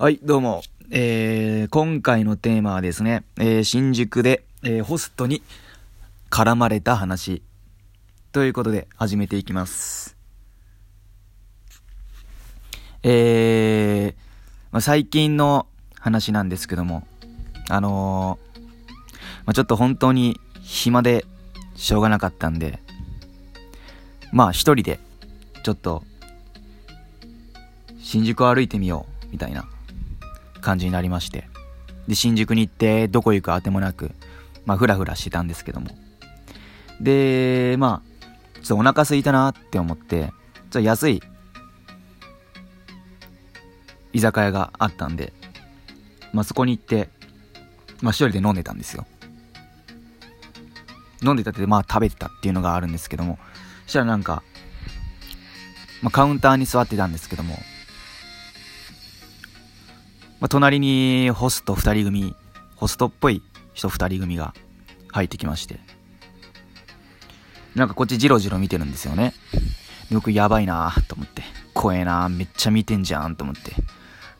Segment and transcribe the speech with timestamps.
[0.00, 0.62] はい、どうも。
[0.90, 5.42] えー、今回のテーマはですね、えー、新宿で、えー、ホストに
[6.30, 7.42] 絡まれた話。
[8.32, 10.16] ということで、始めていきます。
[13.02, 14.22] えー、
[14.72, 15.66] まあ、最近の
[15.98, 17.06] 話なんですけども、
[17.68, 18.60] あのー、
[19.44, 21.26] まあ、ちょっと本当に暇で
[21.76, 22.78] しょうがなかったんで、
[24.32, 24.98] まあ一人で、
[25.62, 26.02] ちょっと、
[27.98, 29.68] 新宿を歩いてみよう、みたいな
[30.60, 31.48] 感じになりまして。
[32.08, 34.12] で、新宿に行って、どこ行くあてもなく、
[34.64, 35.88] まあ、ふらふらしてたんですけども。
[37.00, 41.22] で、まあ、ちょっとお腹空いたなって思って、ちょっと安い
[44.12, 45.32] 居酒屋があったんで、
[46.32, 47.08] まあ、そこに行って、
[48.02, 49.06] まあ、一人で飲んでたんですよ。
[51.22, 53.38] 飲んでたって、まあ、食べてたっていうのがあるんですけども、
[53.84, 54.42] そしたらなんか、
[56.02, 57.58] まあ、カウンターに座ってたんですけども、
[60.40, 62.34] まあ、隣にホスト二人組、
[62.76, 63.42] ホストっぽい
[63.74, 64.54] 人二人組が
[65.08, 65.78] 入ってきまして、
[67.74, 69.34] なんかこっちジロジロ見てるんですよね。
[70.10, 71.42] 僕やばいなと思って、
[71.74, 73.72] 怖えなめっちゃ見てんじゃんと思って、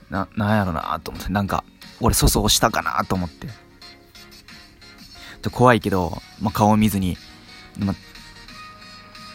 [0.09, 1.65] な、なんやろなと思って、なんか、
[2.01, 3.49] 俺粗相したかなと思って。
[5.43, 7.17] ちょ怖いけど、まあ、顔見ずに、
[7.79, 7.95] まあ、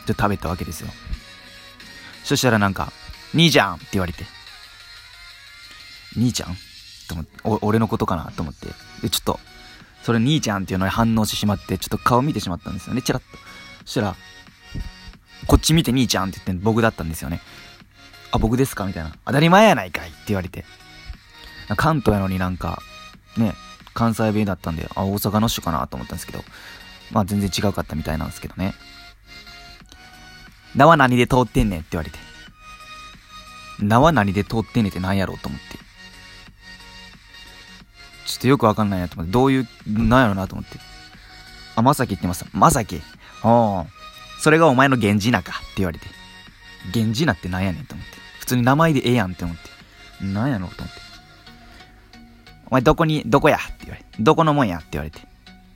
[0.07, 0.89] ちょ食べたわけですよ。
[2.23, 2.91] そしたらなんか、
[3.33, 4.25] 兄ちゃんって言われて、
[6.16, 6.55] 兄ちゃん？
[7.08, 8.31] と思って、俺のことかな？
[8.31, 8.67] と思って。
[9.02, 9.39] で、ちょっと、
[10.03, 13.38] それ兄ちゃんっていうのに反応してしまって、ちょっと顔見てしまったんですよね、チラッと。
[13.85, 14.16] そしたら、
[15.47, 17.41] こっち見て兄ちゃんって言って僕だったんですよね。
[18.31, 18.85] あ、僕ですか？
[18.85, 19.16] みたいな。
[19.25, 20.66] 当たり前やないかいって言われて。
[21.77, 22.81] 関東やのになんか、
[23.38, 23.53] ね、
[23.94, 25.88] 関西弁だったんで、あ、大阪の人かな？
[25.88, 26.44] と思ったんですけど、
[27.11, 28.73] まあ全然違うかったみたいなんですけどね。
[30.75, 32.17] 名は何で通ってんねんって言われて。
[33.79, 35.84] 名は何で通ってんねんって何やろうと思って。
[38.25, 40.79] ちょっとよくわかんないなと思って、どういう、なんやろなと思って。
[41.75, 42.45] あ、まさきって言います。
[42.53, 43.01] まさき。
[43.44, 43.85] おー。
[44.39, 46.07] それがお前の源氏名かって言われて。
[46.94, 48.13] 源氏名ってなんやねんと思って。
[48.39, 50.25] 普通に名前でええやんって思って。
[50.25, 51.01] なんやろうと思って。
[52.67, 54.09] お前どこに、どこやって言われて。
[54.19, 55.19] どこのもんやって言われて。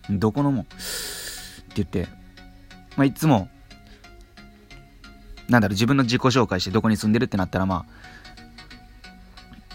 [0.10, 0.74] どこのもんって
[1.76, 2.08] 言って。
[2.98, 3.50] まあ、いつも、
[5.50, 8.19] なんだろう、自分の自己紹介してどこに住んでるってなったらまあ、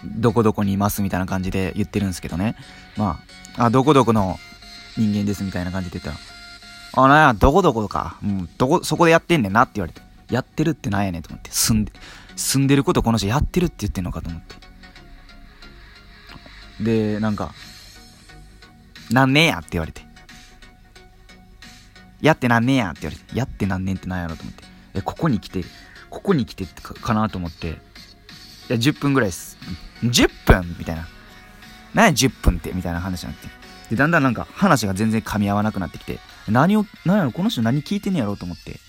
[0.04, 2.56] どこどこにいますみたいな感じで言ってるんですけどね。
[2.97, 3.20] ま
[3.56, 4.38] あ、あ、どこどこの
[4.97, 8.19] 人間ですみたいな感じで言ったら、あ、なんや、どこどこか。
[8.22, 10.00] うん、どこ、そこでやってんねんなって言われて。
[10.31, 11.50] やってるってなんやねんと思って。
[11.50, 11.93] 住んで、
[12.37, 14.54] 住んでることこの人やってるって言ってんのかと思って。
[17.14, 17.53] で、なんか、
[19.10, 20.03] 何年やって言われて。
[22.20, 23.38] やって何年やって言われて。
[23.38, 24.64] やって何年ってなんやろと思って。
[24.94, 25.64] え、ここに来て、
[26.10, 27.78] ここに来てかかなと思って。
[28.69, 29.56] いや、10分ぐらいです。
[30.02, 31.06] 10分みたいな。
[31.92, 32.72] 何や10分って？
[32.72, 33.48] みたいな話になって。
[33.91, 38.80] で、だんだんなんか話が全然噛み合わなくなってきて、何を、何やろ、この人何聞いてんねやろうと思って。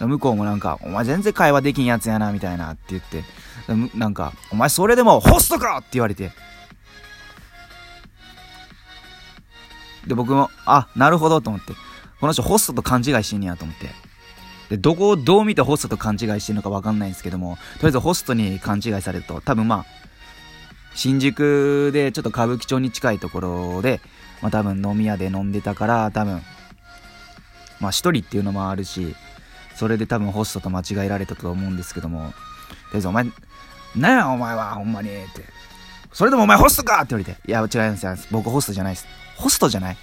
[0.00, 3.24] 向こうもなんか、お前全然会話できんやつやな、みたいなって言って、
[3.96, 6.32] なんか、お前それでもホストかって言われて。
[10.06, 11.74] で、僕も、あ、なるほどと思って。
[12.20, 13.90] この人ホストと勘違いしんねやと思って。
[14.72, 19.86] で、どこをどう見てホストと勘違いしてるのかわかんないんですけども、とりあえずホストに勘違いされると、多分まあ、
[20.94, 24.00] 新宿でちょっと歌舞伎町に近いところで、
[24.40, 26.40] まあ多分飲み屋で飲んでたから、多分、
[27.80, 29.14] まあ一人っていうのもあるし、
[29.74, 32.34] それで多分ホストと間違えられたと思うんですけども、とり
[32.94, 33.26] あえずお前、
[33.94, 35.44] なやお前は、ほんまに、って。
[36.14, 38.28] それでもお前ホストかって言われて、いや、違います。
[38.30, 39.06] 僕ホストじゃないです。
[39.36, 39.98] ホストじゃない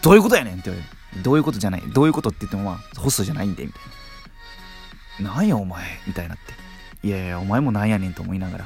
[0.00, 5.34] どういうことやねんって言われて、どういうことじゃないどういうことって言ってもまあ、ホストじゃないんで、みたいな。
[5.34, 7.06] なんやお前みたいになって。
[7.06, 8.64] いやいや、お前もなんやねんと思いながら、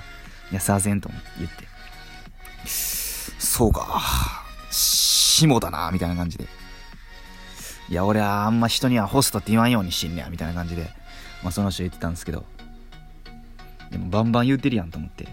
[0.51, 1.65] いや、さあせんと言って。
[2.67, 4.01] そうか、
[4.71, 6.47] 下だな、みたいな感じで。
[7.89, 10.89] いや、俺はあんま人にはホストって言わんようにしんねや、みたいな感じで、
[11.43, 12.45] まあその人言ってたんですけど、
[13.91, 15.29] でもバンバン言うてるやんと思って。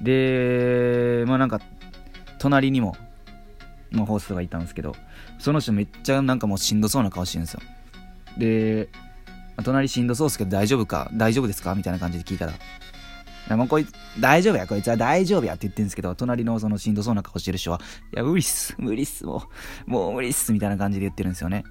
[0.00, 1.60] で、まあなんか、
[2.38, 2.96] 隣にも、
[3.92, 4.94] まあホストがいたんですけど、
[5.38, 7.60] その人めっちゃなんかもうしんどそうな顔してるんですよ。
[8.38, 8.88] で、
[9.62, 12.54] 隣しんどそうっすけど大丈夫か大丈夫ですかみたいな感じで聞いたら、い
[13.48, 17.80] やもうこいつ、大丈夫や、こいつは大丈夫やって言ってるんですけど、隣のそのしんどそうな顔してる人は、
[18.14, 19.44] いや、無理っす、無理っす、も
[19.86, 21.64] う、もう無理っす、みたいな感じで言ってるんですよね。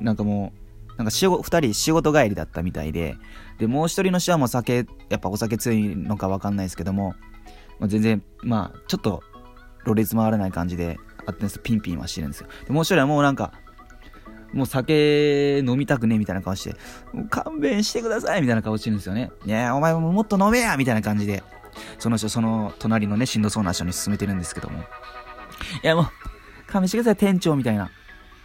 [0.00, 0.52] なんかも
[0.94, 3.16] う、なんか仕事、二人仕事帰りだったみたいで、
[3.58, 7.14] で、もう一人の人はもう酒、やっぱお酒強いのかわかんないですけども、
[7.78, 9.22] まあ、全然、まあ、ちょっと、
[9.84, 12.48] ろれつ回らない感じで、あってんですピンピンはしてるんですよ。
[12.66, 13.52] で、もう一人はもうなんか、
[14.52, 16.76] もう酒飲みたくねみたいな顔して、
[17.28, 19.30] 勘弁してくださいみたいな顔してるんですよね。
[19.44, 21.42] いやお前ももっと飲めやみたいな感じで、
[21.98, 24.78] その人、その隣のね、しんどそうな人に勧めてるんですけども。
[25.82, 26.06] いやもう、
[26.68, 27.90] 勘弁してください、店長みたいな。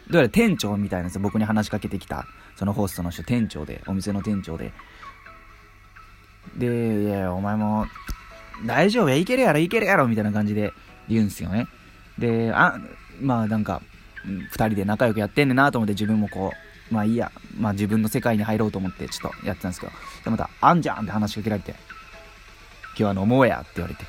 [0.09, 1.21] どうやら店長みたいなんですよ。
[1.21, 4.73] 僕に話しかけてきた、そのホストの人、店長で、お店の店長で。
[6.57, 7.85] で、いや、お前も、
[8.65, 10.73] 大丈夫や、いけるやろ、いけるやろ、みたいな感じで
[11.07, 11.67] 言うんですよね。
[12.19, 12.79] で、あ、
[13.21, 13.81] まあなんか、
[14.25, 16.53] 二人で仲良くやってんねんなと思って自分もこ
[16.91, 19.93] う、まあいいや、まあ自分の世界に入ろうと思ってちょっとやってたんですけど、
[20.25, 21.75] でまた、あんじゃんって話しかけられて、
[22.97, 24.03] 今日は飲もうやって言われて、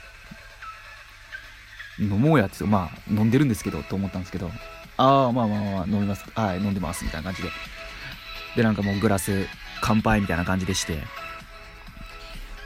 [2.01, 4.51] 飲もうやってまあ飲んでるんですけどと思ったんですけど、
[4.97, 7.51] ああ、まあまあまあ飲みます、はい、飲んでますみたいな感じで、
[8.57, 9.47] でなんかもうグラス
[9.81, 10.99] 乾杯みたいな感じでして、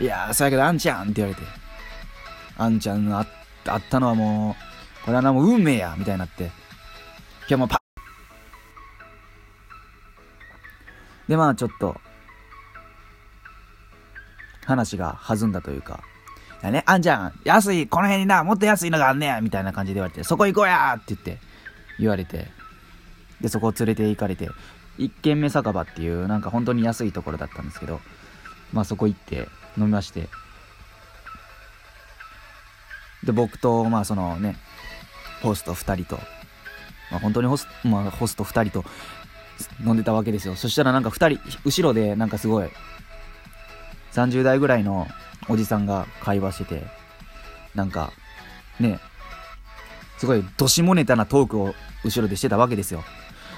[0.00, 1.42] いやー、そやけどあんちゃんって言われて、
[2.56, 3.26] あんちゃんあ
[3.66, 4.73] あったのはもう、
[5.04, 6.44] これはもう運命やみたいになって、
[7.40, 7.82] 今日もパ
[11.28, 11.96] で、まあちょっと、
[14.64, 16.02] 話が弾んだというか、
[16.62, 21.38] ね、あんちゃん、安い、この辺にな、もっと安いのがあんねや、みたいな感じで言われて、そこ行こうやって言って、
[21.98, 22.48] 言われて、
[23.40, 24.48] で、そこを連れて行かれて、
[24.96, 28.00] 一軒目酒場っていう、なんか本当に安いところだったんですけど、
[28.72, 30.28] まあそこ行って飲みまして、
[33.24, 34.56] で、僕と、まあそのね、
[35.44, 36.20] ホスト2人と、
[37.10, 38.84] まあ、本当にホス,、まあ、ホスト2人と
[39.86, 40.56] 飲んでたわけですよ。
[40.56, 42.68] そしたらなんか2人、後ろでなんかすごい、
[44.12, 45.06] 30代ぐらいの
[45.48, 46.86] おじさんが会話してて、
[47.74, 48.12] なんか、
[48.80, 48.98] ね、
[50.18, 51.74] すごいどしもネタなトークを
[52.04, 53.04] 後ろでしてたわけですよ。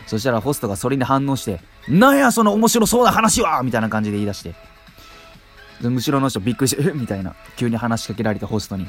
[0.07, 4.55] そしたらホストがそれに反応して、なんやその面白そうな話はみたいな感じで言い出して。
[5.83, 7.35] 後ろの人びっくりして、みたいな。
[7.57, 8.89] 急に話しかけられてホストに。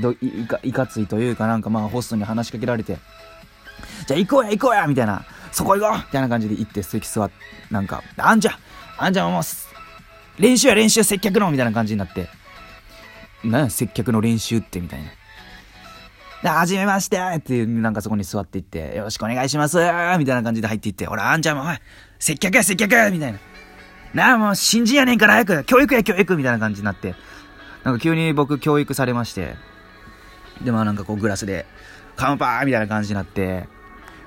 [0.00, 2.98] どいかいかついというかなんかまあホストに話しかけられて、
[4.06, 7.34] じゃあ行こうや行こうやみたいな、そこ行こうみたいな感じで行って席座って、
[7.70, 8.54] なんか、あんちゃん
[8.98, 9.42] あんちゃんもう、
[10.42, 12.28] 練習や練習接客のみたいな感じになって、
[13.44, 15.10] なんや接客の練習ってみたいな。
[16.42, 21.76] で、はじめましてっていう、なんかそこに座っていって、よろしくお願いしますみたいな感じで入っていって、ほら、あんちゃんも、おい、
[22.18, 23.38] 接客や接客みたいな。
[24.12, 27.14] なあ、もう新人やねんから早く、教育や教育みたいな感じになって、
[27.82, 29.56] なんか急に僕教育されまして、
[30.62, 31.66] で、まあなんかこうグラスで、
[32.16, 33.68] 乾杯みたいな感じになって、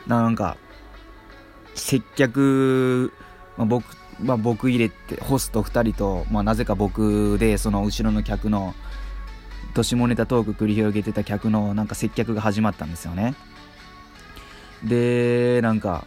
[0.07, 0.57] なんか、
[1.75, 3.13] 接客、
[3.57, 3.85] まあ、僕、
[4.19, 8.73] まあ、僕入れて、ホスト2人と、まあ、なぜか僕で、その後ろの客の、
[9.73, 13.35] と下ネタトーク繰り広げてた客の、なんか接客が始まったんですよね。
[14.83, 16.05] で、なんか、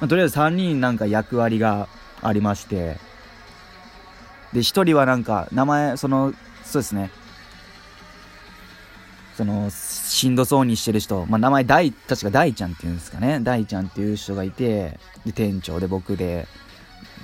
[0.00, 1.88] まあ、とりあえず3人なんか役割が
[2.22, 2.96] ありまして、
[4.52, 6.32] で、1人はなんか、名前、その、
[6.70, 7.10] そうですね、
[9.36, 13.40] その、しんどそうにしてる人、まあ、名前大、確か大ちゃんっていうんですかね。
[13.40, 16.46] 大ちゃんっていう人がいて、で、店長で僕で、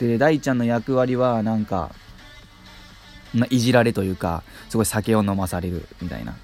[0.01, 1.95] で、大ちゃんの役割は、なんか、
[3.35, 6.35] まあ、いじられというか、すごい酒を飲まされるみたいな。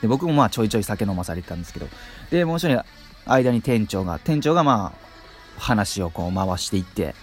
[0.00, 1.86] で、僕もまあちょいちょい酒飲まされてたんですけど、
[2.30, 2.84] で、もう一人、
[3.24, 7.14] 間に店長が、店長がまあ、話をこう回していって、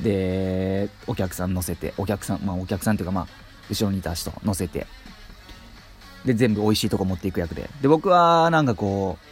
[0.00, 4.86] で、お客さん乗せて、お客さん、まあお客さんっていうかまあ、後ろにいた人乗せて、
[6.24, 7.68] で、全部美味しいとこ持っていく役で。
[7.82, 9.26] で、僕は、なんかこう、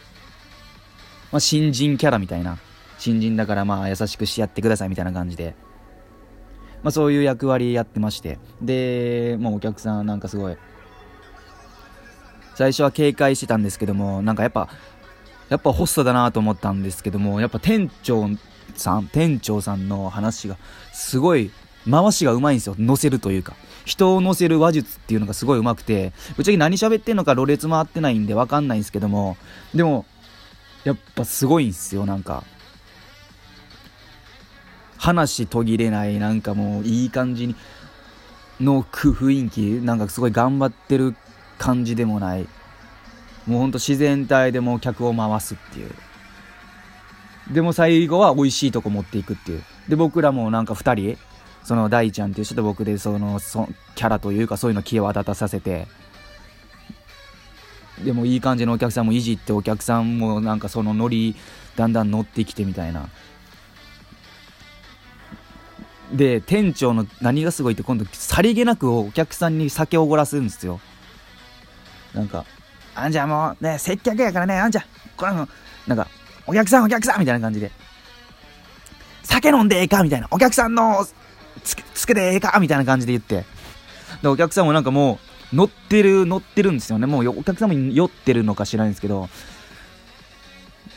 [1.31, 2.57] まあ、新人キャラみたいな。
[2.99, 5.55] 新人だからまあ、優しくしてやってくださいみたいな感じで。
[6.83, 8.37] まあ、そういう役割やってまして。
[8.61, 10.57] で、もうお客さんなんかすごい、
[12.55, 14.69] 最初は警戒してたんですけども、なんかやっぱ、
[15.49, 18.29] やっぱホストだなと思ったんですけども、やっぱ店長
[18.75, 20.57] さん、店長さんの話が、
[20.91, 21.51] すごい、
[21.89, 22.75] 回しがうまいんですよ。
[22.77, 23.55] 乗せるというか。
[23.85, 29.37] 人を乗せる話術っていうのがすごい上手くて、ぶっちゃけ何喋ってんのかろれつ回ってないんでわかんないんですけども、
[29.73, 30.05] でも、
[30.83, 32.43] やっぱすごいんすよ、なんか。
[34.97, 37.55] 話途切れない、なんかもういい感じに、
[38.61, 41.15] の雰囲気、なんかすごい頑張ってる
[41.57, 42.47] 感じでもない。
[43.45, 45.91] もうほんと自然体でもう客を回すっていう。
[47.51, 49.63] でも最後は美味しいとこ持っていくっていう。
[49.89, 51.17] で、僕らもなんか二人、
[51.63, 55.87] その大ちゃんっていう人と僕でそのそキャラというかそういうの気を立たさせて。
[58.03, 61.35] でもいい感じのお客さんもいじってお客さんもなんかそのノリ
[61.75, 63.07] だんだん乗ってきてみたいな。
[66.11, 70.79] で店長の何がすごいって今度さりげなくお客さんに酒をおごらすんですよ。
[72.13, 72.45] なんか
[72.95, 75.47] あんじゃもうね接客やからねあんじゃこれも
[75.87, 76.07] なんか
[76.45, 77.71] お客さんお客さんみたいな感じで
[79.23, 81.05] 酒飲んでええかみたいなお客さんの
[81.63, 83.45] つけ、つけてええかみたいな感じで言って。
[84.21, 85.19] で、お客さんもなんかも
[85.51, 87.05] う、乗ってる、乗ってるんですよね。
[87.05, 89.29] もうお客さんも酔ってるのか知らないんですけど、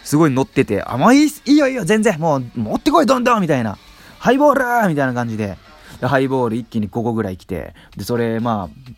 [0.04, 3.76] すごい乗ってて、あ、もういい、いいよいいよ、全然、もう、持ってこい、どんどんみたいな。
[4.18, 5.58] ハイボールみたいな感じで。
[6.00, 8.92] で、ハイボール一気に5個ぐらい来て、で、それ、まあ、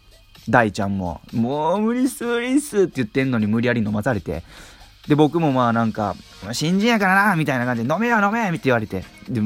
[0.48, 4.42] 大ちゃんも、もう無理っす、無理っすって言ってんのに無理やり飲まされて、
[5.08, 6.14] で、僕もまあなんか、
[6.52, 9.40] 新人やからな、みたいな感じで、飲めよ飲めって言われて、で、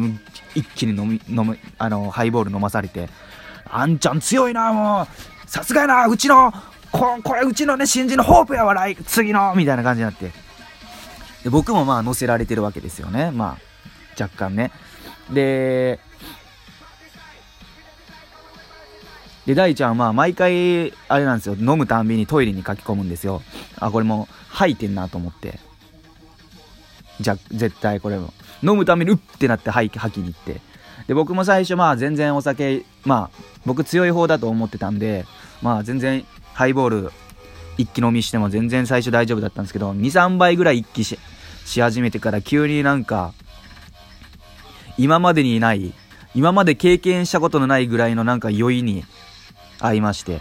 [0.54, 3.09] 一気に飲み、飲む、あの、ハイボール飲まされて、
[3.71, 5.02] あんちゃん強いな、も
[5.47, 6.52] う、さすがやな、うちの、
[6.90, 10.33] ここれうちのね、新人のホープやわ、来、次の、みたいな感じになって。
[11.45, 13.31] で、僕もまあ乗せられてるわけですよね。
[13.31, 14.73] まあ、若干ね。
[15.31, 16.00] で、
[19.46, 23.42] で、大ちゃんは毎回、あれなんですよ、飲むたんびにトイレに書き込むんですよ。
[23.78, 25.58] あ、これも吐いてんなと思って。
[27.20, 28.32] じゃ、絶対これも。
[28.62, 30.61] 飲むためにうってなって吐き吐きに行って。
[31.08, 35.26] で、僕も最初まあ全然お酒、まあ僕強い方だと思ってたんで、
[35.61, 37.12] まあ全然ハイボール
[37.78, 41.18] 一気飲みしても全然最初大丈夫だったんですけど、2、3倍ぐらい一気し
[41.64, 43.32] し始めてから急になんか、
[44.99, 45.92] 今までにない、
[46.34, 49.04] 今まで経験したことのないぐらいのなんか酔いに
[49.83, 50.41] 会いまして。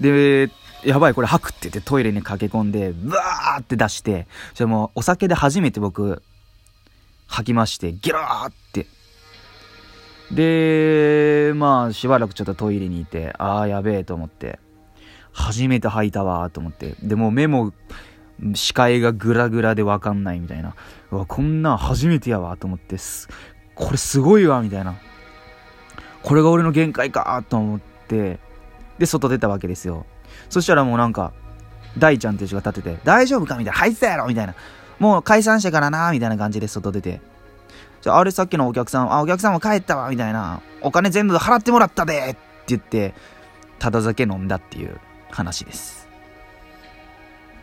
[0.00, 0.50] で、
[0.84, 6.22] やばい、これ吐くって言ってトイレに駆け込んで、ブワーって出して、じゃもお酒で初めて僕、
[7.26, 8.86] 吐きまして、ギラーって。
[10.30, 14.58] で、まあ、しばらくちょっとトイレにいて、ああ、やべえと思って、
[15.32, 17.72] 初めて吐いたわと思って、でも目も、
[18.54, 20.74] 視界がグラグラでわかんないみたいな。
[21.10, 23.28] うわ、こんなん初めてやわと思ってす、
[23.76, 24.96] これすごいわみたいな。
[26.22, 28.40] これが俺の限界かと思って、
[28.98, 30.06] で、外出たわけですよ。
[30.48, 31.32] そしたらもうなんか、
[31.98, 34.54] 大ちゃんっていう人が立ってて、大丈夫かみたいな、入ってたやろみたいな。
[34.98, 37.20] もう解散してからなみたいな感じで外出て。
[38.00, 40.60] じゃあ、あれさっきのお客さん、あ、お客さんも帰ったわみたいな。
[40.80, 43.14] お金全部払ってもらったでって言って、
[43.78, 44.98] ただ酒飲んだっていう
[45.30, 46.05] 話です。